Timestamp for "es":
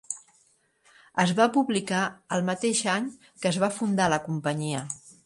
1.23-1.33, 3.51-3.61